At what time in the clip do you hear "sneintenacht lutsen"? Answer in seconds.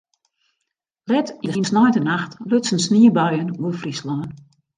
1.69-2.79